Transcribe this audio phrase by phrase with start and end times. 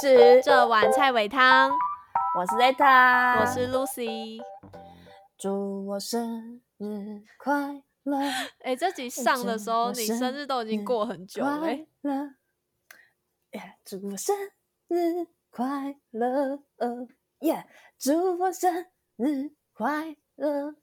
[0.00, 1.70] 是这碗菜尾汤，
[2.34, 4.40] 我是 Zeta，我是 Lucy。
[5.36, 8.18] 祝我生日快乐！
[8.64, 11.70] 哎，这集上的时候，你生日都已经过很久了。
[13.50, 13.76] 耶！
[13.84, 14.34] 祝我生
[14.88, 16.58] 日快乐！
[17.40, 17.66] 耶！
[17.98, 18.86] 祝我生
[19.16, 20.74] 日快乐！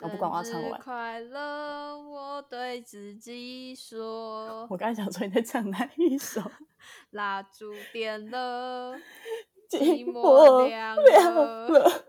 [0.00, 0.80] 我不管，我要唱完。
[0.80, 4.66] 快乐，我对自己说。
[4.72, 6.40] 我刚才想说你在唱哪一首？
[7.10, 8.94] 蜡烛点了，
[9.70, 12.04] 寂寞凉了。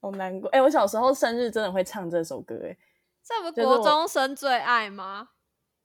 [0.00, 0.48] 好难过。
[0.50, 2.76] 哎，我小时候生日真的会唱这首歌，哎，
[3.22, 5.30] 这不国中生最爱吗？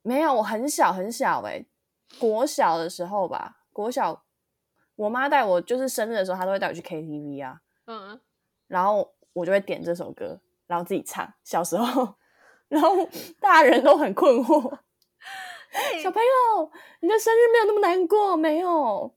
[0.02, 1.64] 没有，我很小很小，哎，
[2.18, 4.24] 国小的时候吧，国小，
[4.96, 7.60] 我妈带我，就是生日的时候，她都会带我去 KTV 啊。
[7.86, 8.20] 嗯。
[8.66, 10.40] 然后我就会点这首歌。
[10.68, 12.14] 然后自己唱，小时候，
[12.68, 12.88] 然后
[13.38, 14.78] 大人都很困惑。
[16.02, 16.70] 小朋友，
[17.00, 19.16] 你的生日没有那么难过，没有？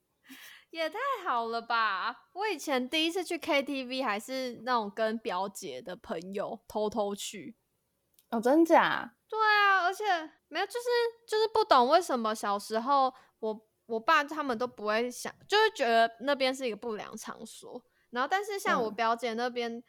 [0.71, 2.27] 也太好了吧！
[2.33, 7.55] 我以前第一次去 KTV 还是那种跟表姐的朋友偷偷去。
[8.29, 9.15] 哦，真假？
[9.29, 10.03] 对啊，而且
[10.49, 10.87] 没有，就是
[11.27, 17.81] 就是不懂为什么小时候我我爸他们都不会想，就是觉得那边是一个不良场所。
[18.09, 19.83] 然后，但是像我表姐那边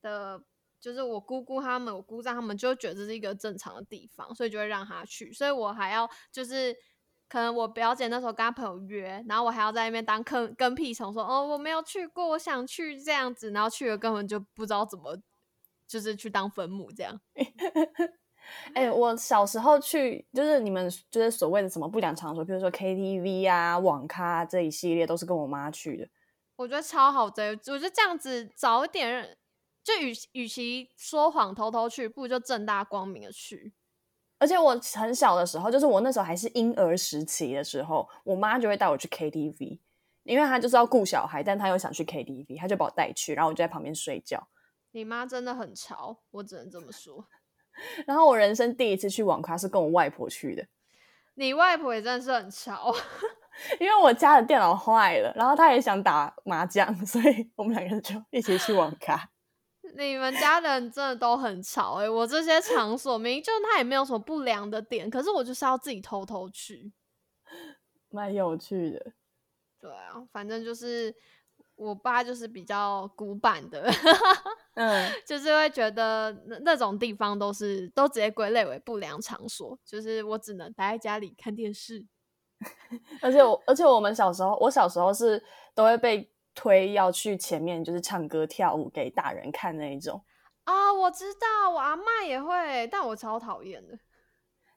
[0.00, 0.42] 的。
[0.82, 5.32] 就是我姑姑他们，我姑丈他们就觉得这是一个正常的地方，所以就会让他去。
[5.32, 6.76] 所以我还要就是
[7.28, 13.52] 可能我表姐那时候跟她朋友约，然后我还要在那边当跟跟屁虫，说哦我没有去过，我想去这样子。
[13.52, 15.16] 然后去了根本就不知道怎么，
[15.86, 17.20] 就是去当坟墓这样。
[18.74, 26.08] 哎，我小时候去就是你们就是所谓的什么不良场所，比如说 KTV 啊、网咖这一系列，都是跟我妈去的。
[26.56, 29.38] 我觉得超好的，我觉得这样子早一点。
[29.82, 33.72] 就与与其说谎偷偷去，不如就正大光明的去。
[34.38, 39.78] 而且我很小的时候，就是我那时候还是婴儿时期的时候，我妈就会带我去 KTV，
[40.24, 44.48] 因为她就是要顾小孩，但她又想去 KTV，她就把我带去，然后我就在旁边睡觉。
[44.90, 47.26] 你妈真的很潮，我只能这么说。
[48.06, 50.66] 然后我人生第一次去网咖是跟我外婆去的。
[51.34, 52.94] 你外婆也真的是很潮，
[53.80, 59.30] 因为我家的电脑坏了，然后她也想打麻将，所以我们两个人就一起去网咖。
[59.94, 62.08] 你们家人真的都很吵哎！
[62.08, 66.92] 我这些场所明明就它也没有什么不良的点，可是我就是要自己偷偷去，
[68.08, 69.12] 蛮有趣的。
[69.78, 71.14] 对啊，反正就是
[71.74, 73.90] 我爸就是比较古板的，
[74.74, 82.06] 嗯，就是会觉得那那种地方都是都直接归类为不良场所，就是我只能待在家里看电视。
[83.20, 86.31] 而且我而且我们小时候，我小时候是都会被。
[86.54, 90.22] 推要去前面，就是唱歌跳舞给大人看那一种
[90.64, 90.92] 啊！
[90.92, 93.98] 我知道，我阿妈也会，但我超讨厌的。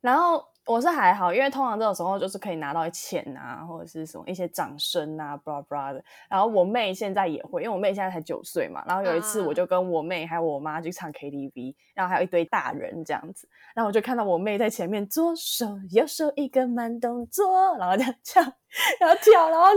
[0.05, 0.45] 然后。
[0.67, 6.03] 我是还好，因为通常这种时候就是可以拿到钱啊，或者是什么一些掌声啊，blah blah 的。
[6.27, 8.83] 然后我妹现在也会，因为我妹现在才九岁嘛。
[8.87, 13.47] 然后有一次我就跟我妹还有我妈去唱 KTV，然后还有一堆大人这样子。
[13.75, 18.43] 然后我就看到我妹在前面左手右手一个慢动作，然后这样唱，
[18.99, 19.67] 然后跳，然后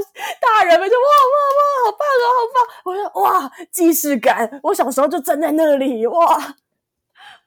[0.40, 2.66] 大人们就哇哇哇，好棒哦，好棒！
[2.86, 6.56] 我说哇，既视感，我小时候就站在那里哇。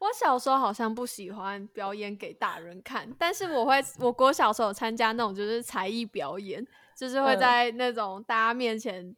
[0.01, 9.15] 我小时候好像不喜欢表演给大人看，但是我会，我国小时候有参加那种就是才艺表演，就是会在那种大家面前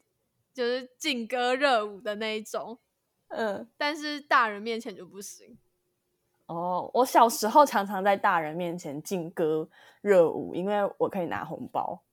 [0.54, 2.78] 就是劲歌热舞的那一种，
[3.30, 5.58] 嗯，但是大人面前就不行。
[6.48, 9.70] 哦，我小时候常常在大人面前劲歌
[10.02, 12.04] 热舞，因为我可以拿红包。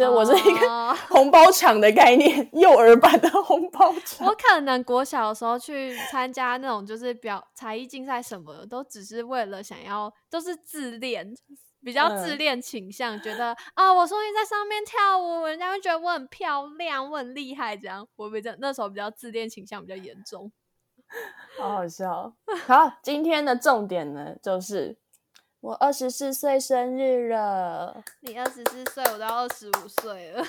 [0.00, 4.26] 就我是一个 红包场的概念，幼儿版的红包场。
[4.26, 11.30] 我可能国小的时候去参加那种就是表才艺竞赛什么的，都只是为了想要，都是自恋，
[11.84, 20.50] 比较自恋倾向，觉得啊，我说你在上面跳舞，人家会觉得我很漂亮，我很厉害，这样我比较那时候比较自恋倾向比较严重，
[21.60, 22.34] 好好笑。
[22.66, 24.96] 好，今天的重点呢，就是。
[25.60, 30.42] 我二十四岁生日了，你二十四岁，我都二十五岁了，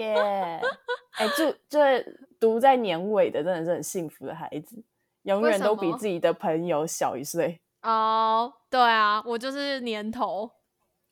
[0.00, 0.60] 耶！
[1.12, 2.02] 哎，就这
[2.40, 4.82] 读在年尾的，真的是很幸福的孩子，
[5.24, 7.60] 永远都比自己的朋友小一岁。
[7.82, 10.50] 哦，对啊，我就是年头，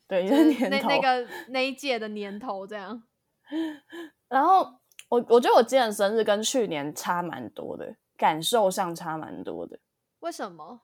[0.07, 3.03] 对，是年头，那那个那一届的年头这样。
[4.29, 4.63] 然后
[5.09, 9.77] 我我觉得我今年生日跟去年差蛮多的，感受上差蛮多的。
[10.21, 10.81] 为什么？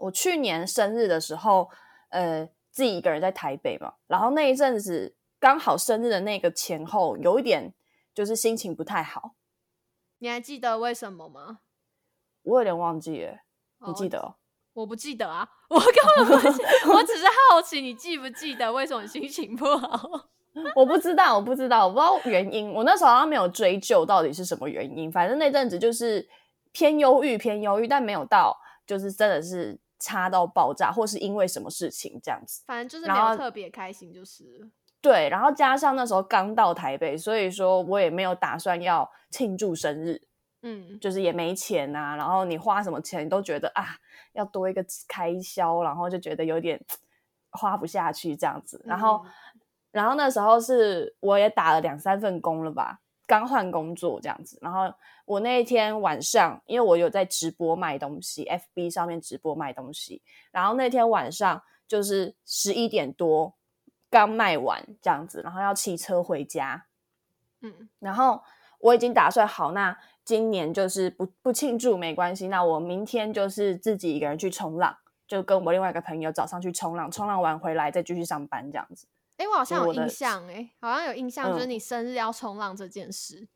[0.00, 1.68] 我去年生日的时候，
[2.10, 7.72] 呃，自己一个人在台北嘛，然后那一阵子刚好生日的那个前后，有一点
[8.14, 9.34] 就是心情不太好。
[10.18, 11.60] 你还记得为什么吗？
[12.42, 13.38] 我有点忘记了，
[13.86, 14.34] 你记得？
[14.72, 16.62] 我不记得啊， 我根本不记，
[16.92, 20.28] 我只是好奇你记不记得为什么心情不好。
[20.74, 22.72] 我不知道，我不知道，我不知道原因。
[22.72, 26.28] 我那时候好像没有追究到底是什么原因，反正那阵子就是
[26.72, 28.56] 偏忧郁，偏忧郁，但没有到
[28.86, 32.64] 就是真的是差到爆炸，或是因为什么事情这样子。
[32.66, 34.68] 反正就是没有特别开心，就是
[35.00, 35.28] 对。
[35.28, 40.20] 然后加上那时候刚到台北，所以说我也没有打算要庆祝生日，
[40.62, 42.16] 嗯，就是也没钱啊。
[42.16, 43.86] 然后你花什么钱，你都觉得啊，
[44.32, 46.84] 要多一个开销，然后就觉得有点
[47.50, 49.24] 花不下去这样子，然后。
[49.92, 54.58] 然后那时候是我也打了两三份工了吧，刚换工作这样子。
[54.60, 54.92] 然后
[55.24, 60.20] 我那一天晚上，因为我有在直播卖东西，FB 上面直播卖东西。
[60.50, 63.54] 然后那天晚上就是十一点多
[64.10, 66.86] 刚卖完这样子，然后要骑车回家。
[67.60, 68.42] 嗯，然后
[68.80, 74.96] 我已经打算好，那今年就是不不庆祝没关系，那我明天就是自己一个人去冲浪，
[75.28, 79.06] 就跟我另外一个朋友早上去冲浪，冲浪完回来再继续上班这样子。
[79.40, 83.48] 哎，我好像有印象，哎，好像有印象，就是你生日要冲浪这件事。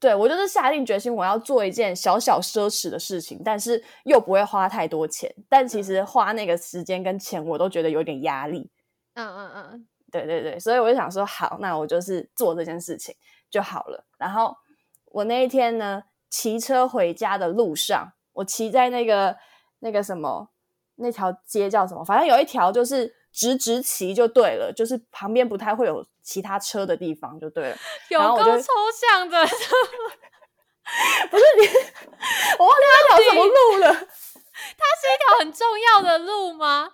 [0.00, 5.32] 对，我就是下定决心，我要做一件小小奢侈的事情，但是又不会花太多钱。
[5.48, 8.72] 但其实花那个时间跟钱，我都觉得有点压力。
[9.14, 13.14] 嗯嗯嗯，对对对，所以我就想说，好，那我就是做这件事情
[13.48, 14.04] 就好了。
[14.18, 14.56] 然后
[15.12, 19.36] 我那一天呢，骑车回家的路上，我骑在那个
[19.78, 20.50] 那个什么
[20.96, 22.04] 那条街叫什么？
[22.04, 23.14] 反正有一条就是。
[23.34, 27.76] 直直骑就对了，就是旁边不太会有其他车的地方就对了。
[28.08, 29.44] 有够抽象的，
[31.28, 31.66] 不是你，
[32.58, 33.92] 我忘记那条什么路了。
[34.78, 36.88] 它是一条很重要的路吗？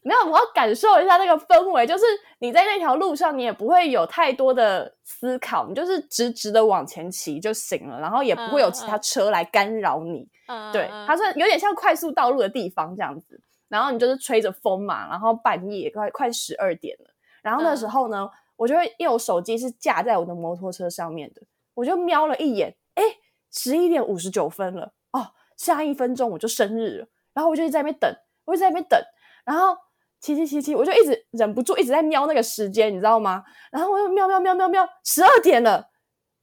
[0.00, 1.86] 没有，我要感受一下那个氛围。
[1.86, 2.04] 就是
[2.38, 10.26] 你在那条路上，你也不会有太多的思考，你就是直直的往前骑就行了，然后也不会有其他车来干扰你。
[10.72, 13.42] 对，它是有点像快速道路的地方这样子。
[13.68, 17.10] 然后你就是吹着风嘛，然后半夜快快十二点了，
[17.42, 21.42] 然后那时候呢，我就会因为我手机是架在我的摩托车上面的，
[21.74, 23.02] 我就瞄了一眼，哎，
[23.50, 28.08] 十一点五十九分了，哦，下一分钟我就生日了，然后我就在那边等，
[28.44, 29.00] 我就在那边等，
[29.44, 29.76] 然后
[30.20, 33.44] 七七七七，我就一直忍不住一直在瞄那个时间，你知道吗？
[33.70, 35.90] 然后我就瞄瞄瞄瞄瞄，十二点了，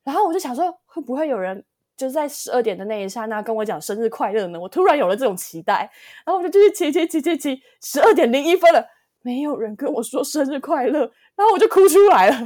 [0.04, 1.66] 然后我就想说会不会有人。
[2.04, 5.90] 就是在十二点的那一刹那跟我讲生日快乐呢，我突然有了这种期待，
[6.26, 8.86] 然后我就继续骑骑骑骑骑，十二点零一分了，
[9.22, 11.00] 没有人跟我说生日快乐，
[11.34, 12.36] 然后我就哭出来了。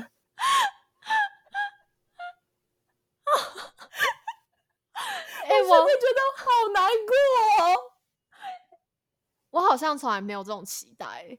[5.47, 7.15] 哎，我会觉得好难过，
[9.49, 11.35] 我好像从来没有这种期待，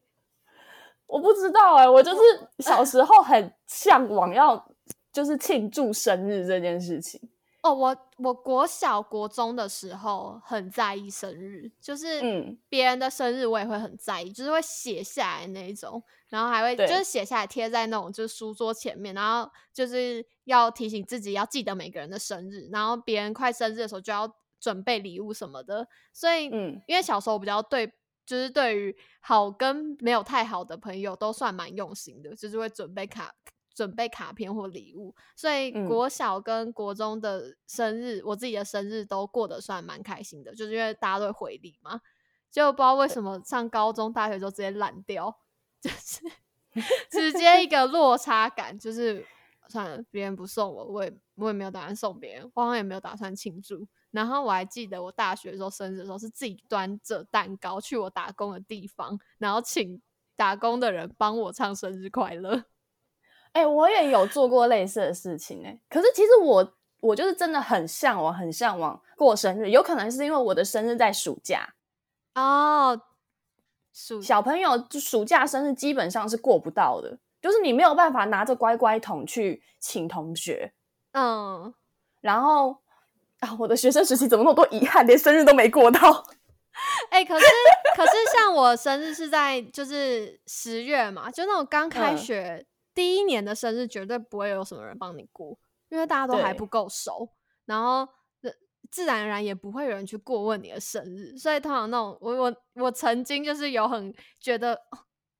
[1.07, 2.21] 我不知道哎，我就是
[2.65, 4.69] 小时候很向往要
[5.13, 7.21] 就是庆祝生日这件事情。
[7.69, 12.21] 哦，我我国小国中的时候很在意生日，就是
[12.69, 25.87] 别人的生日我也会很在意，就是会写下来那一种，然后还会就是写下来贴在那种就是书桌前面，然后就是要提醒自己要记得每个人的生日，然后别人快生日的时候就要准备礼物什么的。
[26.13, 27.87] 所以，嗯，因为小时候比较对，
[28.25, 33.35] 就是对于好跟没有太好的朋友都算蛮用心的，就是会准备卡。
[33.79, 42.01] 准备卡片或礼物，所以国小跟国中的生日，我自己的生日都过得算蛮开心的，就是因为大家都会回礼嘛。
[42.51, 45.33] 就不知道为什么上高中、大学就直接烂掉，
[45.81, 46.23] 就是
[47.09, 49.25] 直接一个落差感，就是
[49.69, 53.87] 算了，别人不送我，我也我也没有打算送别人，我好像也没有打算庆祝。
[54.11, 60.03] 然后我还记得我大学的时候生日的时候，是自己端着蛋糕去我打工的地方，然后请
[60.35, 62.65] 打工的人帮我唱生日快乐。
[63.53, 69.71] 哎，我也有做过类似的事情哎，可是其实我我就是真的很向往，很向往过生日。
[69.71, 71.75] 有可能是因为我的生日在暑假
[72.35, 73.01] 哦，
[73.93, 80.73] 暑小朋友就暑假生日基本上是过不到的，就是你没有办法拿着乖乖桶去请同学。
[81.13, 81.73] 嗯，
[82.21, 82.77] 然后
[83.41, 86.25] 啊，我的学生时期怎么那么多遗憾，连生日都没过到。
[87.11, 87.47] 哎，可是
[87.97, 92.65] 可是像我生日是在就是十月嘛，就那种刚开学。
[92.99, 95.57] 第一年的生日绝对不会有什么人帮你过，
[95.89, 97.31] 因为大家都还不够熟，
[97.65, 98.09] 然后
[98.91, 101.39] 自然而然也不会有人去过问你的生日。
[101.39, 104.77] 所以通常那种我我我曾经就是有很觉得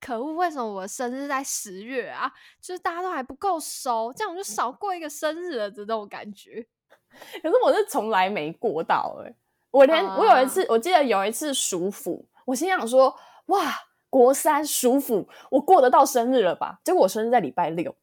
[0.01, 2.33] 可恶，为什么我生日在十月啊？
[2.63, 6.65] 就是大家都还不够熟，这样我就少过一个生日了的这种感觉。
[7.43, 9.35] 可是我是从来没过到哎，
[9.73, 13.13] 我连我有一次我记得有一次暑伏，我心想说
[13.47, 13.75] 哇。
[14.11, 16.81] 国三暑辅，我过得到生日了吧？
[16.85, 17.97] 结果我生日在礼拜六，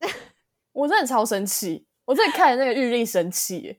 [0.72, 3.78] 我真的超生气，我真的看着那个日历生气。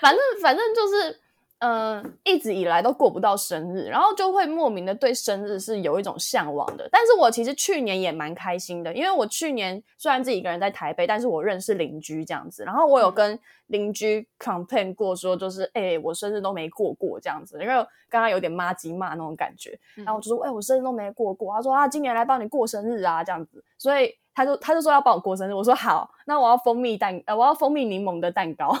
[0.00, 1.21] 反正反正就是，
[1.64, 6.88] 嗯，一直以来都过不到生日，然后就会莫名的对生日是有一种向往的。
[6.90, 13.38] 但是我其实去年也蛮开心的，因为我去年虽然自己一个人在台北，但是我认识邻居这样子，然后我有跟
[13.68, 17.74] 邻居 complain 过，说就是哎，我生日都没过过这样子，因为
[18.10, 28.76] 刚刚有点骂鸡骂那种感觉，然后我就说哎，我生日都没过过，他说啊，今年来帮你过生日啊这样子，所以他就他就说要帮我过生日，我说好，那我要蜂蜜蛋呃，我要蜂蜜柠檬的蛋糕。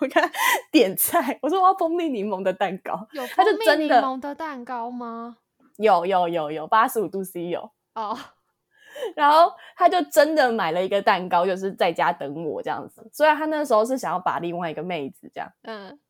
[0.00, 0.30] 我看
[0.70, 5.38] 点菜，我说我要蜂蜜柠檬的蛋糕，有蜂蜜柠檬的蛋糕吗？
[5.76, 8.18] 有有有有，八十五度 C 有哦。
[9.14, 13.06] 然后他就真的买了一个蛋糕，就是在家等我这样子。
[13.12, 16.00] 虽然他那时候是想要把另外一个妹子这样，嗯，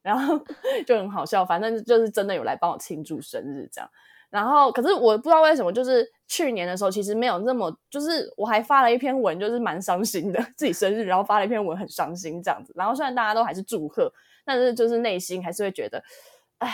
[0.00, 0.38] 然后
[0.86, 3.90] 就很好笑，反正就是真的有来帮我庆祝生日这样。
[4.36, 12.70] 然后，可是我不知道为什么，就是去年的时候，其实没有那么，就是我还发了一篇文，就是蛮伤心的，自己生日，然后发了一篇文，很伤心这样子。
[12.76, 14.12] 然后虽然大家都还是祝贺，
[14.44, 16.04] 但是就是内心还是会觉得，
[16.58, 16.70] 哎，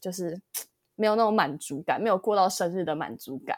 [0.00, 0.36] 就是
[0.96, 3.56] 没有那种满足感，没有过到生日的满足感。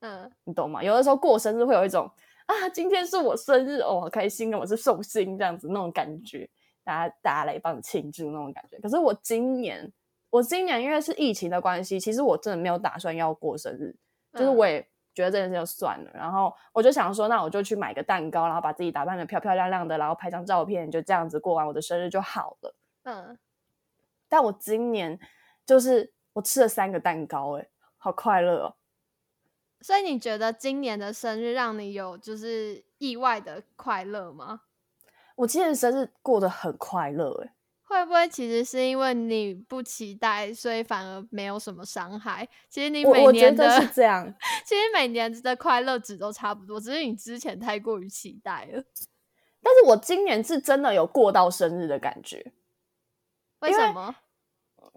[0.00, 0.84] 嗯，你懂吗？
[0.84, 2.04] 有的时候过生日会有一种
[2.44, 6.46] 啊，今天是我生日哦，好开心啊，我是寿星这样子那种感觉，
[6.84, 8.78] 大家大家来帮你庆祝那种感觉。
[8.78, 9.90] 可是我今年。
[10.30, 13.94] 我今年因为是疫情的关系，其实我真的没有打算要过生日，
[14.32, 14.80] 就是我也
[15.12, 16.10] 觉得这件事就算了。
[16.14, 22.74] 然后我就想说，那我就去买个蛋糕，然后把自己打扮的漂漂亮亮的，然后拍张照片，就这样子过完我的生日就好了。
[23.02, 23.36] 嗯，
[24.28, 25.18] 但我今年
[25.66, 27.68] 就是我吃了三个蛋糕，哎，
[27.98, 28.76] 好快乐哦！
[29.80, 34.60] 所以你觉得今年的生日让你有就是意外的快乐吗？
[35.34, 37.54] 我今年生日过得很快乐，哎。
[37.90, 42.48] 会不会其实是因为你不期待，所以反而没有什么伤害？
[42.68, 44.32] 其实你每年的是这样，
[44.64, 48.82] 其实每年的快乐值都差不多，只是你之前太过于期待了。
[49.60, 52.52] 但是我今年是真的有过到生日的感觉。
[53.58, 54.14] 为什么？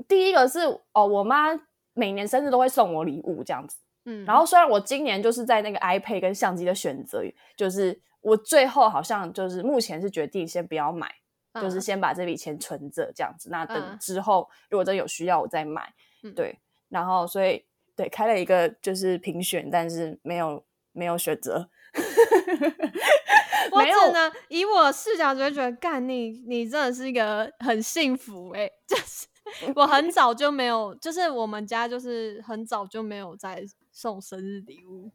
[0.08, 0.60] 第一个是
[0.94, 1.50] 哦，我妈
[1.94, 3.78] 每年生日都会送我礼物这样子。
[4.06, 7.24] 嗯，然后虽然我今年就是在那个 iPad 跟相机的选择，
[7.58, 11.12] 就是我最后好像就是目前是决定先不要买。
[11.62, 13.50] 就是先把这笔钱存着，这样子。
[13.50, 15.94] 那等之后如果真有需要，我再买。
[16.36, 16.58] 对，
[16.90, 21.70] 然后所以对开了一个就是评选，但是没有没有选择。
[23.72, 29.28] 我只能以我视角就会觉得，干你你真的是一个很幸福哎， 就是
[29.76, 35.12] 我很早就没有，就是我们家就是很早就没有在送生日礼物，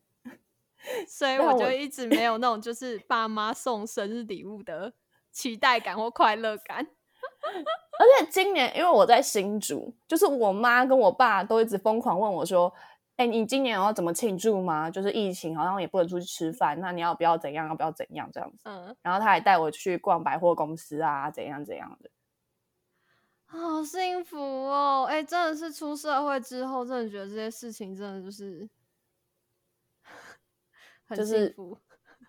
[1.07, 4.93] 所以我就一直没有那种就是爸妈送生日礼物的。
[5.39, 6.79] 期待感或快乐感，
[8.01, 12.75] 而且今年因为我在新竹，就是我妈跟我爸都一直疯狂问我说
[13.15, 14.91] ：“哎，你今年要怎么庆祝吗？
[14.91, 17.69] 就是疫情好像也不能出去吃饭，那你要不要怎样？
[17.69, 22.11] 要不要怎样这样子？”嗯，然后他还带我去逛百货公司啊，怎样怎样的，
[23.47, 25.07] 好幸福哦！
[25.09, 28.69] 哎，真的是出社会之后，真的觉得这些事情真的就是
[31.07, 31.79] 很幸福，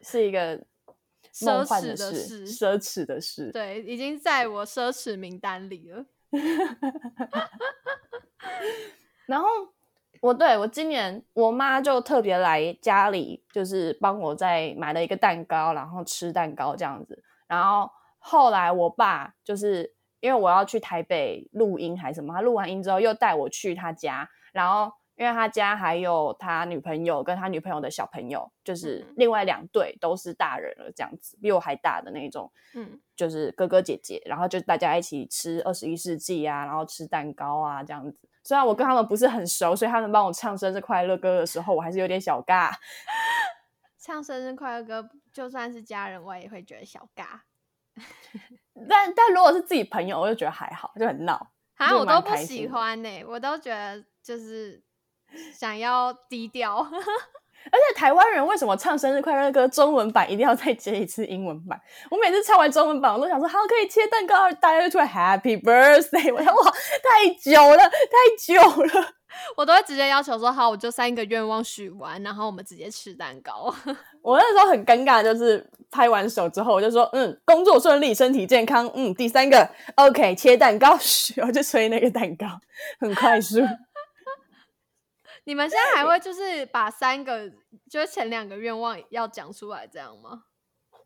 [0.03, 0.63] 是一个。
[1.33, 6.05] 奢侈的事， 奢侈的事，对，已经在我奢侈名单里了。
[9.25, 9.47] 然后
[10.21, 17.23] 我对我今年我妈就特别来家里，就是帮我在买了一个蛋糕，然后吃蛋糕这样子。
[17.47, 24.91] 然后后来我爸就是因为我要去台北录音还是什么，他录完音之后又带我去他家，然后。
[25.19, 38.17] 因为他家还有他女朋友跟他女朋友的小朋友，就是另外两对都是大人了，这样子比我还大的那种，嗯，就是哥哥姐姐，然后就大家一起吃二十一世纪啊，然后吃蛋糕啊这样子。
[38.45, 42.71] 虽然我跟他们不是很熟，所以他们帮我唱生日快乐歌的时候，我还是有点小尬。
[43.99, 47.41] 唱生日快乐歌，就算是家人，我也会觉得小尬。
[48.87, 51.51] 但但如果是自己朋友，我就觉得还好，就很闹。
[51.75, 54.81] 啊，我都不喜欢呢，我都觉得就是。
[55.57, 56.77] 想要低调，
[57.71, 61.79] 而且台湾人为什么唱生日快乐歌中文版一定要再接一次英文版？
[62.09, 66.31] 我每次唱完中文版，我都想说好可以切蛋糕，大家就出来 Happy Birthday！
[66.33, 69.13] 我想哇，太久了，太久了，
[69.57, 73.73] 我都会直接要求说好，我就三个愿望许完，然后我们直接吃蛋糕。
[74.21, 82.47] 我那时候很尴尬，就是拍完手之后，我就说嗯，工作顺利，身体健康，嗯，第三个 OK，切蛋糕，嘘，我就吹那个蛋糕，
[82.99, 83.59] 很快速。
[85.45, 87.49] 你们现在还会就是把三个，
[87.89, 90.43] 就是前两个愿望要讲出来这样吗？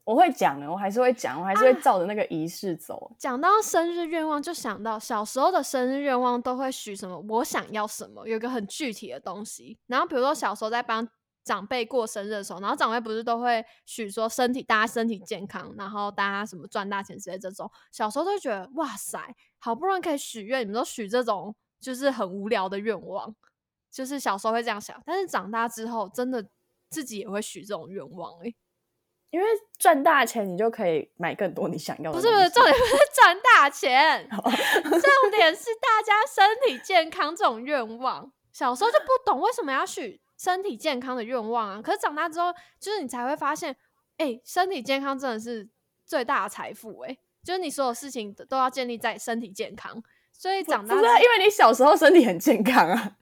[0.06, 3.16] 我会讲的，我还是会讲，我还是会照着那个仪式走。
[3.18, 7.18] 讲到生日愿望，就想到小时候的生日愿望都会许什么？
[7.30, 8.28] 我想要什么？
[8.28, 9.80] 有个很具体的东西。
[9.88, 11.08] 然后比如说小时候在帮
[11.46, 23.34] 长辈过生日的时候，然后长辈不是都会许说身体大家身体健康，然后大家什么赚大钱之类这种，小时候都会觉得哇塞，好不容易可以许愿，你们都许这种就是很无聊的愿望，
[23.94, 26.44] 就是小时候会这样想，但是长大之后真的
[26.90, 28.56] 自己也会许这种愿望诶、
[29.30, 29.46] 因为
[29.78, 32.20] 赚大钱，你就可以买更多你想要的。
[32.20, 38.32] 不是不是，重点不是赚大钱，重点是大家身体健康这种愿望。
[38.52, 43.76] 小时候就不懂为什么要许身体健康的愿望啊，可是长大之后，就是你才会发现，
[44.18, 45.70] 哎、身体健康真的是
[46.06, 50.04] 最大的财富、哎，就是你所有事情都要建立在身体健康。
[50.32, 53.18] 所以长大之不是啊，因为你小时候身体很健康啊。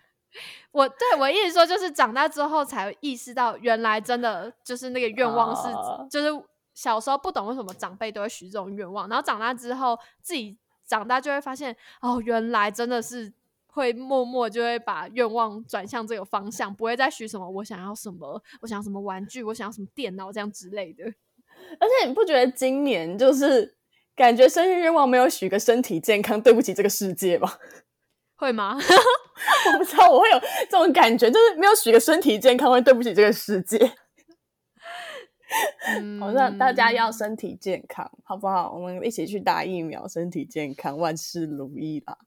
[0.71, 13.31] 我对我意思说，就是长大之后才意识到，原来真的就是那个愿望是，哦就是小时候不懂为什么长辈都会许这种愿望，然后长大之后自己长大就会发现，哦，原来真的是
[13.67, 21.03] 会默默就会把愿望转向这个方向，不会再许什么我想要什么，我想要什么玩具，我想要什么电脑这样之类的。
[21.79, 23.75] 而且你不觉得今年就是
[24.15, 27.51] 感觉生日愿望没有许个身体健康，对不起这个世界吗？
[28.41, 28.75] 会吗？
[28.77, 33.93] 我不知道，我会有这种感觉，就是没有许个身体健康，会对不起这个世界。
[36.19, 38.71] 好像大家要嗯身体健康，好不好？
[38.73, 42.17] 我们一起去打疫苗，身体健康，万事如意啦！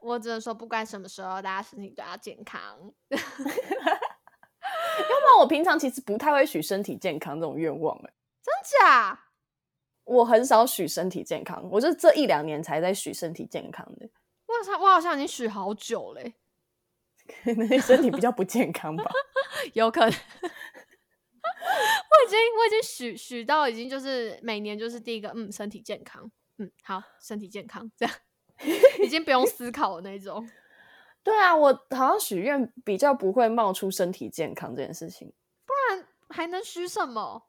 [0.00, 2.60] 我只能说，不管什么时候，大家身体都要健康。
[3.10, 9.20] 要不然我平常其实不太会许身体健康这种愿望、欸，真假？
[10.04, 14.08] 我很少许身体健康，我就这一两年才在许身体健康的，
[14.50, 16.34] 我好像我好像已经许好久嘞、
[17.44, 19.04] 可能身体比较不健康吧。
[19.74, 20.10] 有可能。
[22.10, 28.14] 我已经我已经许许到已经就是每年就是第一个嗯身体健康嗯好身体健康这样，
[29.02, 30.48] 已经不用思考的那种。
[31.22, 35.32] 对啊，我好像许愿比较不会冒出身体健康这件事情，
[35.64, 37.46] 不然还能许什么？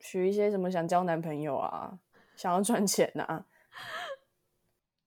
[0.00, 1.98] 许一些什么想交男朋友啊，
[2.36, 3.46] 想要赚钱啊，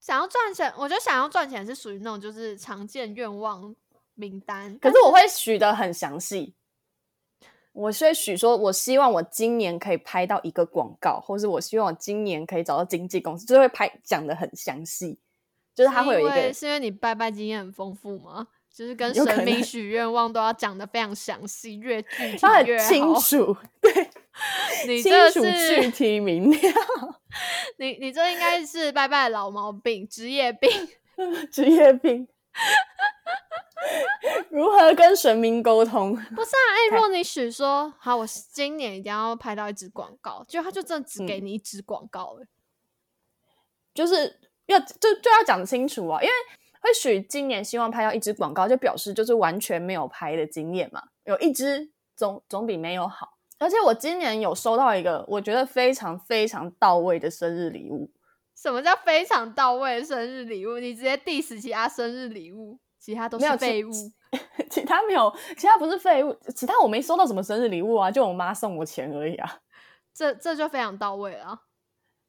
[0.08, 3.76] 想要赚钱，我觉得想要赚钱是属于那种就是常见愿望
[4.14, 4.80] 名单。
[4.80, 6.54] 可是我会许的很详细，
[7.74, 15.20] 我是会许说，我希望我今年可以拍到一个广告，或是我希望我今年可以找到经纪公司，就是会拍讲的很详细，
[15.76, 18.48] 就是他会有一是因为个是因为你拜拜经验很丰富吗？
[18.78, 22.38] 就是跟神明能许愿望都要讲的非常详细，越具体
[22.68, 22.88] 越好。
[22.88, 23.92] 清楚， 对，
[24.88, 26.58] 你这楚是具体明了，
[27.80, 30.70] 你你这应该是拜拜老毛病、职业病。
[31.52, 32.28] 职业病。
[34.52, 36.16] 如何跟神明沟通？
[36.16, 42.46] 不是啊，哎、如果你许说好，我今年一定要拍到一支广告，就他就真的只给嗯你一支广告了。
[43.96, 46.34] 就是要就就要讲清楚啊，因为
[46.82, 53.38] 会许今年希望拍到一支广告，就表示就是完全没有拍的经验嘛，有一支总总比没有好。
[53.60, 58.12] 而且我今年有收到一个我觉得非常非常到位的生日礼物，
[58.56, 60.78] 什么叫非常到位的生日礼物？
[60.78, 63.92] 你直接 diss 其他生日礼物，其他都是废物。
[64.70, 69.60] 其他没有，其他不是废物，其他我没收到什么生日礼物啊，就我妈送我钱而已啊。
[70.14, 71.62] 这这就非常到位了 啊，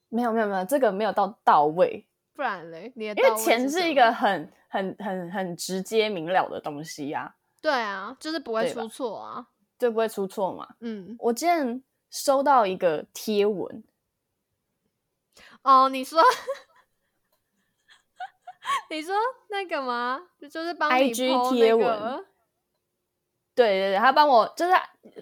[0.08, 2.07] 没有没有没有，这个没有到到位，
[2.38, 9.44] 不然嘞，因为钱是一个很很很很直接明了的东西呀、对啊，就是不会出错啊。
[9.76, 10.68] 就不会出错嘛。
[10.78, 13.82] 嗯，我今天收到一个贴文，
[15.62, 16.22] 哦，你说。
[18.88, 19.16] 你说
[19.48, 20.28] 那个吗？
[20.48, 22.24] 就是帮你 IG 贴文那个
[23.58, 24.72] 对对对，他帮我就是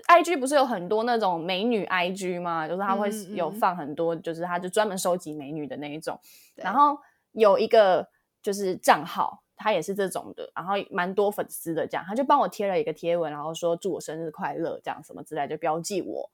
[0.08, 2.68] IG 不是有很多那种美女 IG 吗？
[2.68, 6.20] 就是他会有放很多，就是他就专门收集美女的那一种。
[6.54, 6.98] 对然后
[7.32, 8.06] 有一个
[8.42, 16.30] 就是账号，他也是这种的，然后蛮多粉丝的，这样他就帮我贴了一个贴文，然后说祝我生日快乐，这样什么之类，就标记我。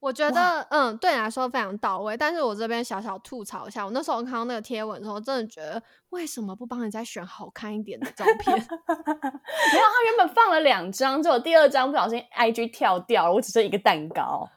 [0.00, 2.16] 我觉得，嗯，对你来说非常到位。
[2.16, 8.56] 但是我这边小小吐槽一下，我那时候看到那个贴文的时候，真的觉得为什么不帮你再选好看一点的照片？
[8.56, 14.48] 没有，他原本放了两张，结果第二张不小心 IG 跳掉了，我只剩一个蛋糕。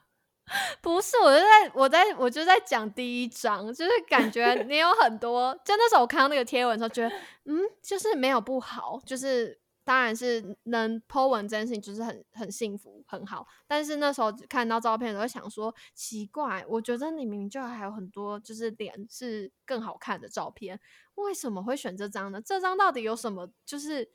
[0.82, 7.10] 不是，我就在我在我就在讲第一章，就是感觉你有很多，就那时候我看到那个贴文的时候，觉得
[7.46, 20.80] 嗯，就是没有不好，就是当然是能 po 文这件事情就是很很幸福很好，但是那时候看到照片的时候想说奇怪，我觉得你明明就还有很多就是脸是更好看的照片，
[21.16, 22.42] 为什么会选这张呢？
[22.42, 24.10] 这张到底有什么就是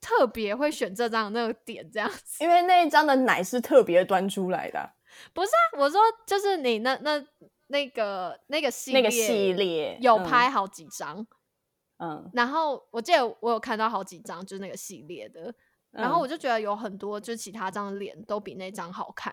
[0.00, 2.42] 特别会选这张的那个点这样子？
[2.44, 4.94] 因为那一张的奶是特别端出来的啊，
[5.32, 7.24] 不是啊，我说就是你那那
[7.66, 11.26] 那个那个系那个系列嗯有拍好几张，嗯，
[12.32, 15.54] 然后我记得我有看到好几张，就是那个系列的，
[15.90, 19.32] 然后我就觉得有很多就是其他张的脸都比那张好看，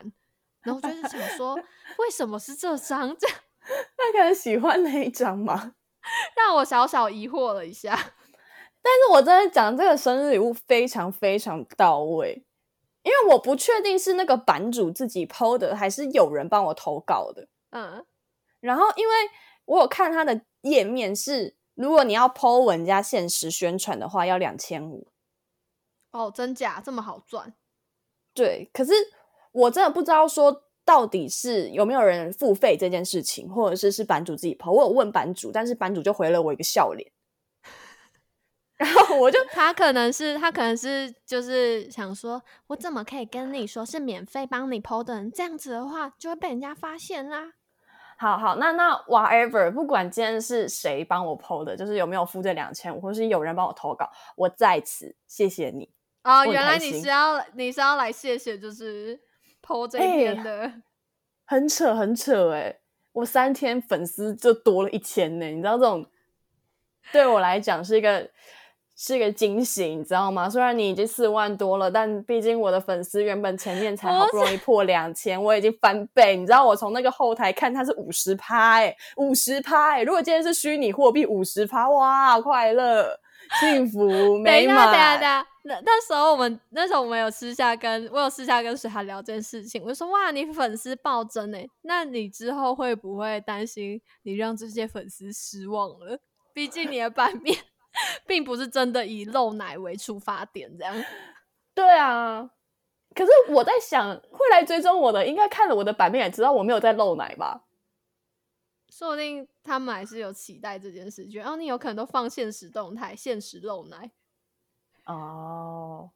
[0.61, 1.55] 然后我就是想说，
[1.97, 3.15] 为什么是这张？
[3.17, 5.73] 这他可能喜欢那一张嘛，
[6.35, 7.91] 让我小小疑惑了一下。
[8.81, 12.45] 但是我真的讲这个生日礼物非常非常到位，
[13.03, 17.47] 因为我不确定是那个版主自己 PO 的，还是有人帮我投稿的。
[17.71, 18.05] 嗯，
[18.61, 19.13] 然后因为
[19.65, 25.07] 我有看他的页面是，如果你要 PO 文加限时宣传的话，要两千五。
[26.11, 27.53] 哦，真假这么好赚？
[28.33, 28.91] 对，可是
[29.53, 34.69] 我真的不知道说到底是有没有人付费这件事情，或者是是版主自己 PO。
[34.69, 37.09] 我有问版主，但是版主就回了我一个笑脸。
[38.75, 45.29] 然后我就 他可能是他可能是就是想说，我怎么可以跟你说是免费帮你 PO 的？
[45.29, 47.53] 这样子的话就会被人家发现啦。
[48.19, 55.89] 好好，那那 whatever，不管今天是谁帮我 PO 的，就是有没有付这两千五，或是有人帮我投稿，我在此谢谢你。
[56.25, 59.17] 哦，原来你是要你是要来谢谢，就是
[59.65, 60.69] PO 这边的，
[61.45, 62.79] 很扯很扯哎！
[63.13, 66.05] 我三天粉丝就多了一千呢，你知道这种
[67.13, 68.29] 对我来讲是一个。
[69.01, 70.49] 是个惊喜，你知道吗？
[70.49, 76.35] 虽然你已经四万多了，但毕竟我的粉丝原本前面才好不容易破两千，我已经翻倍。
[76.35, 80.03] 你知道我从那个后台看，它是五十趴，哎，五十趴，哎。
[80.03, 83.17] 如果今天是虚拟货币，五十趴，哇，快乐、
[83.61, 84.75] 幸福、美满。
[84.87, 96.19] 等下，等下，那那时候我们那时候我们有私下跟我有私下跟水涵聊这件事情，我就说哇，你粉丝暴增哎，那你之后会不会担心你让这些粉丝失望了？
[96.53, 97.55] 毕竟你的版面。
[98.25, 100.95] 并不是真的以露奶为出发点，这样。
[101.73, 102.49] 对啊，
[103.15, 107.63] 可是我在想，会来追踪我的，应该看了我的版面也知道我没有在露奶吧？
[108.89, 114.11] 说不定他们还是有期待这件事，觉得哦，你有可能都放现实动态，现实露奶。
[115.05, 116.11] 哦，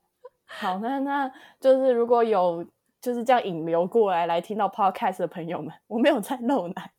[0.46, 2.66] 好，那那就是如果有
[3.00, 6.92] 就是这样引流过来来听到 podcast 的朋友们，我没有在露奶，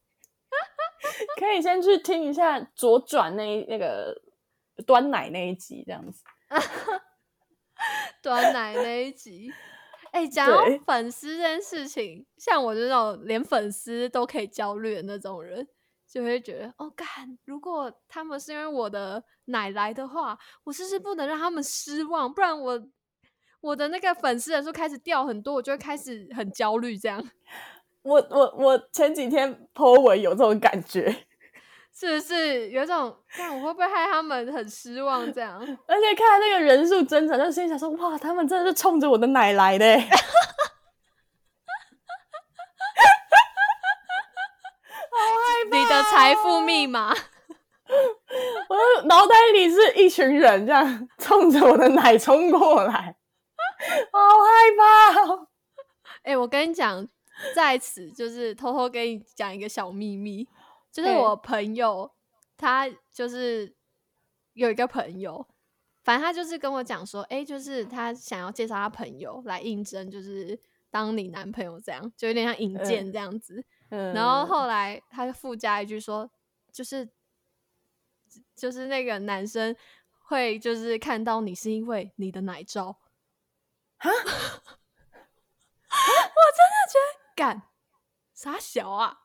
[1.39, 4.23] 可以先去听一下左转那那个。
[4.83, 6.25] 端奶那一集这样子，
[8.23, 9.53] 端奶那一集，
[10.13, 15.67] 哎， 讲到粉丝这件事情，像我这种连粉丝都可以焦虑的那种人，
[16.09, 22.33] 就会觉得，哦，干，如果他们是因为我的奶来的话，我是不是不能让他们失望？
[22.33, 22.89] 不然我
[23.61, 26.97] 我的那个粉丝人数开始掉很多，我就会开始很焦虑。
[26.99, 27.23] 这样，
[28.03, 31.27] 我我我前几天 po 文有这种感觉。
[31.97, 35.61] 是不是有种看我会不会害他们很失望这样？
[35.87, 39.87] 而且看那个人数增长，就心想说：哇，他们真的是冲着我的奶来的！
[39.97, 40.01] 好
[45.17, 45.79] 害怕！
[45.79, 47.15] 你的财富密码，
[48.69, 53.15] 我的脑袋里是一群人这样冲着我的奶冲过来，
[54.11, 54.83] 好害怕！
[56.25, 57.07] 哎，我跟你讲，
[57.55, 60.49] 在此就是偷偷跟你讲一个小秘密。
[60.95, 62.09] 就是我朋友，
[62.57, 63.75] 他就是
[64.53, 65.45] 有一个朋友，
[66.05, 70.57] 反正他就是跟我讲说，哎，就是他想要介绍他朋友来应征，就是
[70.91, 73.65] 当你男朋友这样，就有点像引荐这样子。
[73.89, 76.31] 然后后来他就附加一句说，
[76.71, 77.11] 就是
[78.55, 79.75] 就是那个男生
[80.21, 83.01] 会就是看到你是因为你的奶罩
[83.97, 84.23] 啊， 我真
[86.71, 87.63] 的觉得干
[88.33, 89.23] 傻小啊。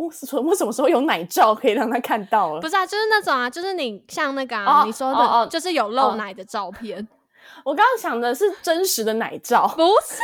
[0.00, 2.60] 我什我什么时候有奶照可以让他看到了？
[2.62, 7.06] 不是啊，就是那种啊，就是你像那个啊，你说的，就是有露奶的照片。
[7.66, 10.22] 我刚刚想的是真实的奶照，不是，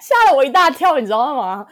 [0.00, 1.64] 吓了我一大跳，你知道吗？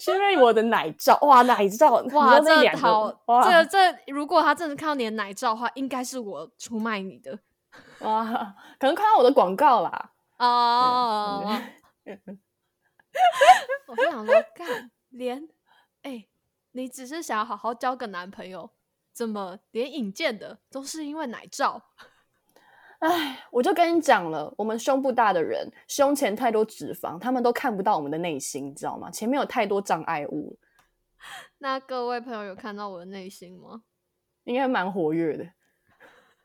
[0.00, 7.38] 是因为我的奶照，哇，奶照，哇，这两个，这这，如果他真的看到你的奶照的话，应该是我出卖你的，
[7.98, 8.24] 哇，
[8.78, 11.60] 可能看到我的广告啦，哦。
[13.86, 15.48] 我就想说，干连
[16.02, 16.26] 哎，
[16.72, 18.70] 你只是想要好好交个男朋友，
[19.12, 21.90] 怎么连引荐的都是因为奶罩？
[23.00, 29.10] 哎，我就跟你讲了，我们胸部大的人，胸前太多脂肪，他们都看不到我们的内心，你知道吗？
[29.10, 30.58] 前面有太多障碍物。
[31.58, 33.82] 那各位朋友有看到我的内心吗？
[34.44, 35.50] 应该蛮活跃的，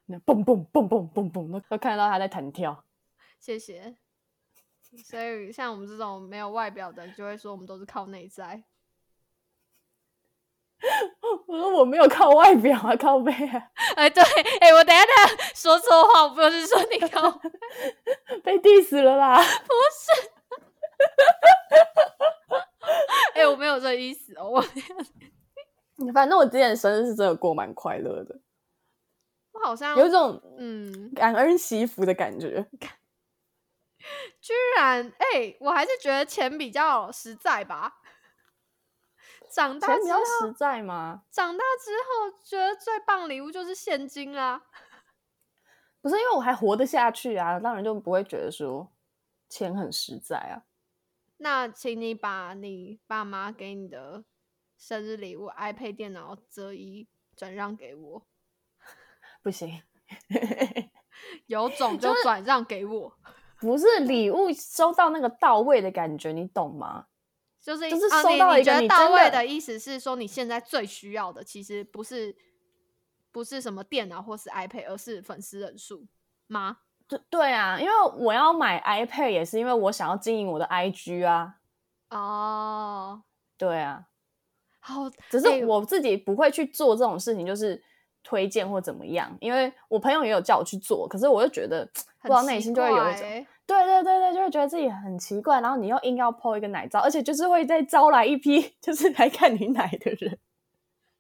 [0.06, 2.86] 那蹦蹦蹦蹦蹦蹦，都看到他在弹跳。
[3.40, 3.98] 谢谢。
[5.04, 8.64] 所以，像我们这种没有外表的，就会说我们都是靠内在。
[11.48, 13.72] 我说我没有靠外表啊，靠背啊。
[13.96, 14.22] 哎，对，
[14.60, 17.32] 哎，我等下等下说错话，我不是说你靠，
[18.44, 19.38] 被 diss 了啦。
[19.38, 20.32] 不是。
[23.34, 24.64] 哎，我没有这意思哦，我。
[26.14, 28.38] 反正我之前生日是真的过蛮快乐的。
[29.54, 32.68] 我好像有一种嗯，感恩惜福的感觉。
[34.46, 38.00] 居然哎、我还是觉得钱比较实在吧。
[39.50, 41.24] 长大之后，实在吗？
[41.32, 44.62] 长大之后觉得最棒的礼物就是现金啦。
[46.00, 48.92] 不是因为我还活得下去啊，当然就不会觉得说
[49.50, 50.62] 钱很实在啊。
[51.38, 54.26] 那请你把你爸妈给你的
[54.78, 58.28] 生日礼物 iPad 电脑折一转让给我，
[59.42, 59.82] 不行，
[61.48, 63.18] 有种就转让给我。
[63.66, 67.08] 不是礼物收到那个到位的感觉，你懂吗？
[67.60, 72.36] 就是就是收到一个你觉得到位的意思是说，你现在最需要的其实不是
[73.32, 76.06] 不是什么电脑或是 iPad，而是粉丝人数
[76.46, 76.78] 吗？
[77.08, 81.56] 对对啊，因为我要买 iPad 也是因为我想要经营我的 IG 啊。
[82.12, 83.24] 哦，
[83.58, 84.06] 对啊，
[84.80, 87.84] 好，只是欸我自己不会去做这种事情，就是
[88.26, 91.86] 推荐或怎么样，因为我朋友也有叫我去做，可是我就觉得
[92.22, 93.22] 不知道内心就会有一种，
[93.68, 100.38] 对对对对，就会觉得自己很奇怪，然后你又硬要 po 一个奶照，而且就是会再招来一批 就是来看你奶的人，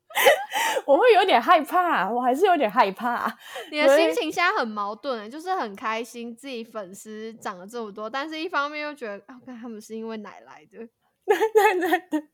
[0.86, 3.32] 我会有点害怕，我还是有点害怕。
[3.72, 10.88] 你的心情现在很矛盾欸，就是很开心自己粉丝涨了这么多，但是一方面又觉得，啊，看他们是因为奶来的。
[11.26, 12.28] 对对对，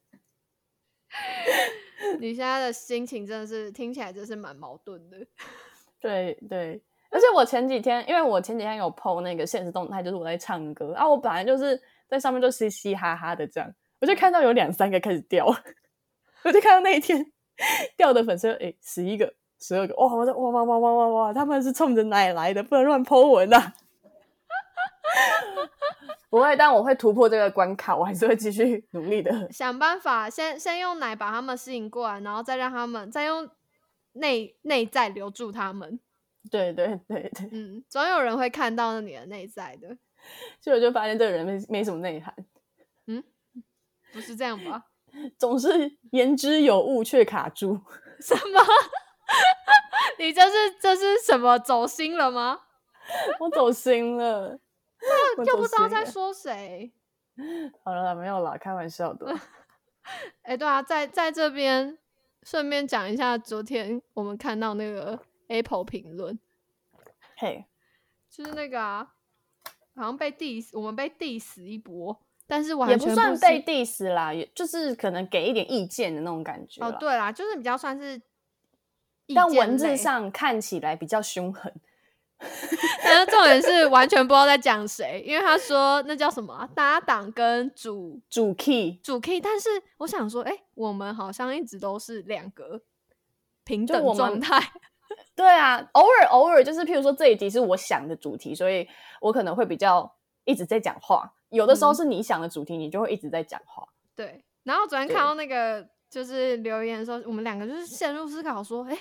[2.20, 5.18] 你现在的心情真的是听起来真是蛮矛盾的。
[6.00, 15.46] 对对，而且我前几天，因为我前几天有 PO 那个现实动态，就是我在唱歌啊，我本来就是在上面就嘻嘻哈哈的这样，我就看到有两三个开始掉，
[16.44, 17.24] 我就看到那一天
[17.96, 23.74] 掉的粉丝，诶十一个、十二个，哇，我说哇哇哇哇哇哇，他们是冲着奶来的，不能乱 PO 文啊。
[26.32, 29.32] 不会，但我会突破这个关卡，我还是会继续努力的。
[29.52, 33.50] 想办法先先用奶把他们吸引过来，然后再让他们再用
[34.14, 36.00] 内内在留住他们。
[36.50, 39.90] 对对对对，嗯，总有人会看到你的内在的，
[40.62, 42.34] 所以我就发现这个人没没什么内涵，
[43.08, 43.22] 嗯
[44.14, 44.86] 不是这样吧？
[45.38, 47.80] 总是言之有物却卡住。
[48.22, 48.62] 什么？
[50.18, 52.62] 你这是这是什么走心了吗？
[53.40, 54.58] 我走心了，
[55.46, 56.92] 又不知道在说谁。
[57.84, 59.36] 好了啦，没有啦，开玩笑的。
[60.44, 61.98] 哎、对啊，在在这边
[62.44, 66.38] 顺便讲一下，昨天我们看到那个 Apple 评论，
[67.38, 67.66] 嘿，
[68.30, 69.14] 就是那个啊，
[69.96, 78.22] 好像被 diss，我们被 diss 一波，但是完也不算被 diss 啦，也就是可能给一点意见的那种感觉哦，对啦，就是比较算是
[79.28, 81.74] 但，文字上看起来比较凶狠。
[83.04, 92.82] 但是重点是完全不知道在讲谁，因为他说那叫什么啊、搭档跟主主 key 主 key，但是我想说，哎、我们好像一直都是两个
[93.64, 94.60] 平等状态。
[95.36, 98.88] 对啊，偶尔偶尔就是，譬如说这一集是我想的主题，所以
[99.20, 101.34] 我可能会比较一直在讲话。
[101.50, 103.88] 有的时候嗯是你想的主题，你就会一直在讲话。
[104.16, 108.98] 对，然后昨天看到那个就是留言的时候，我们两个就是陷入思考，说，哎、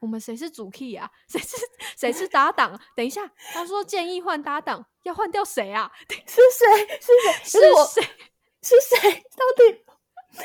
[0.00, 1.08] 我们谁是主 key 啊？
[1.28, 1.56] 谁是
[1.96, 2.78] 谁是搭档？
[2.96, 5.90] 等一下，他说建议换搭档，要换掉谁啊？
[6.26, 6.98] 是谁？
[7.00, 7.12] 是
[7.44, 7.60] 谁？
[7.60, 8.00] 是？
[8.00, 8.02] 谁？
[8.62, 9.12] 是谁？
[9.12, 9.84] 到底？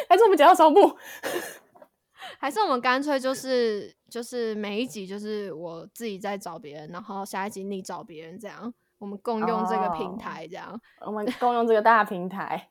[0.09, 0.97] 还是我们讲到招募？
[2.39, 10.79] 还是我们干脆就是就是每一集就是我自己在找别人，然后下一集你找别人，这样我们共用这个平哦台，这样。
[11.01, 12.69] 我们共用这个大平台。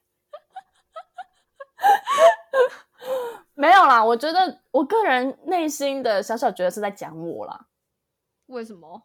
[3.54, 7.66] 没有啦，我觉得我个人内心的小小觉得是在讲我啦，
[8.46, 9.02] 为什么？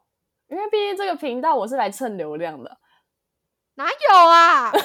[0.48, 2.78] 因为毕竟这个频道我是来蹭流量的。
[3.76, 4.72] 哪有啊？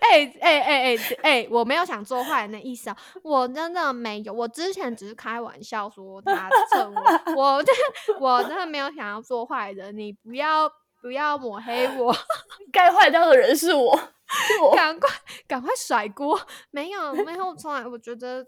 [0.00, 1.48] 哎哎哎哎哎！
[1.50, 4.32] 我没有想做坏人的意思啊，我真的没有。
[4.32, 7.02] 我之前只是开玩笑说他蹭我，
[7.36, 7.74] 我真
[8.20, 10.70] 我真的没有想要做坏人，你不要
[11.02, 12.14] 不要抹黑我，
[12.72, 13.98] 该坏掉的人，是我。
[14.74, 15.08] 赶快
[15.46, 16.40] 赶快甩锅！
[16.70, 18.46] 没有没有，从来我觉得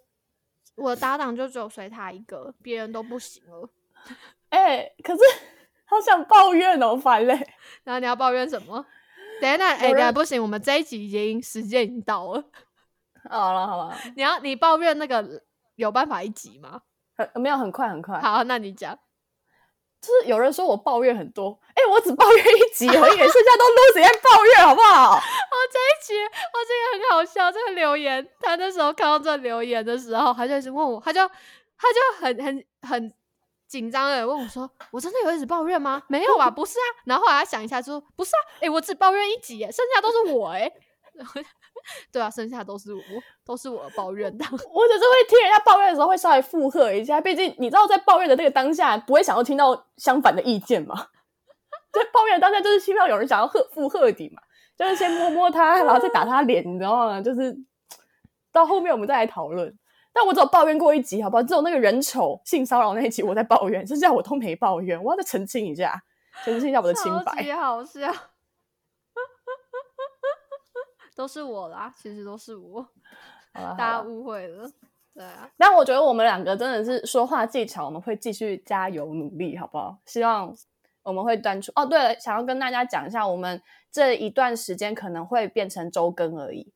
[0.75, 3.69] 我的搭档就只有随他一个，别人都不行了。
[4.49, 5.21] 哎、可是
[5.85, 7.35] 好想抱怨哦，烦嘞。
[7.85, 8.85] 然后你要抱怨什么？
[9.41, 12.45] 等一下，哎、有人等下不行，我们这一集已经时间已经到了。
[13.29, 15.43] 好了好了，你要你抱怨那个
[15.75, 16.83] 有办法一集吗？
[17.17, 18.21] 很没有很快很快。
[18.21, 18.99] 好，那你讲。
[20.01, 25.17] 就是有人说我抱怨很多，哎、我只抱怨一集而已，剩下都 Lucy 在抱怨，好不好？
[25.17, 25.21] 哦，
[25.73, 27.51] 这一集哦，这个很好笑。
[27.51, 33.13] 这个留言，他那时候看到这留言的时候，他就一直问我，他就他就很很很
[33.67, 36.03] 紧张的问我说：“我真的有一直抱怨吗？
[36.09, 40.71] 没有吧，不是啊。”然后后来他想一下说：“不是啊，诶、我只抱怨一集，剩下都是我哎
[41.19, 41.47] 诶。
[42.11, 43.01] 对啊，剩下都是我，
[43.45, 44.45] 都是我抱怨的。
[44.45, 47.21] 我只是会听人家抱怨的时候，会稍微附和一下。
[47.21, 50.95] 毕竟你知道，在抱怨的那个当下，不会想要听到相反的意见嘛。
[51.93, 54.43] 在抱怨的当下，就是希望有人想要贺附和你嘛，
[54.77, 57.21] 就是先摸摸他，然后再打他脸，你知道吗？
[57.21, 57.57] 就是
[58.53, 59.73] 到后面我们再来讨论。
[60.13, 61.43] 但我只有抱怨过一集，好不好？
[61.43, 65.01] 只有那个人丑性骚扰那一集我在抱怨，剩下我都没抱怨。
[65.05, 66.03] 我要再澄清一下，
[66.43, 67.55] 澄清一下我的清白。
[67.55, 68.11] 好笑。
[71.17, 72.87] 都是我啦，其实都是我，
[73.53, 74.71] 大家误会了，
[75.15, 75.51] 对啊。
[75.57, 79.99] 但我觉得我们两个真的是说话技巧，我们会继续加油努力，好不好？
[80.05, 80.55] 希望
[81.03, 81.73] 我们会端出。
[81.75, 86.71] 哦，对了，想要跟大家讲一下，我们这一段时间可能会变成周更而已。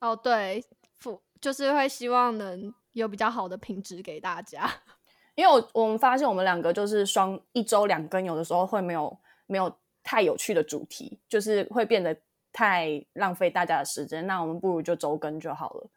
[0.00, 0.64] 哦，对，
[0.98, 4.68] 副就是会希望能有比较好的品质给大家，
[5.36, 12.16] 因为我我们发现我们两个就是双一周两更，有的时候会没有没有太有趣的主题，就是会变得。
[12.54, 15.90] 太浪费大家的时间，那我们不如就周更就好了。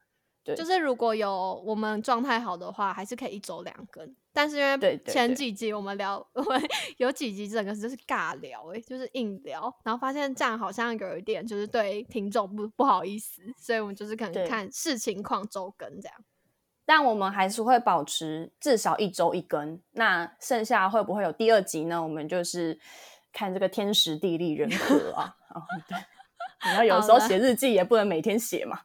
[0.44, 4.16] 对，就是如果有我们状态好的话，还是可以一周两更。
[4.34, 6.62] 但是因为前几集我们聊，我们
[6.98, 16.18] 有几集整个就是尬聊，哎，就是硬聊，然后发现这样好像有一点就是对听众不不好意思，所以我们就是可能看视情况周更这样。
[16.86, 19.80] 但我们还是会保持至少一周一更。
[19.92, 22.02] 那剩下会不会有第二集呢？
[22.02, 22.80] 我们就是
[23.34, 25.36] 看这个天时地利人和啊。
[25.90, 25.98] 对。
[26.60, 28.82] 然后有时候写日记也不能每天写嘛。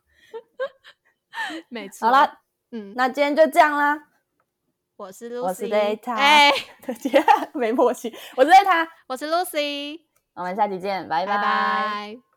[1.69, 2.07] 没错。
[2.07, 3.99] 好了，嗯，那今天就这样啦。
[4.97, 6.53] 我是 Lucy，我是 Data，哎
[7.55, 8.15] 没默契。
[8.37, 10.01] 我是 Data，我是 Lucy，
[10.35, 12.32] 我们下期见，拜拜。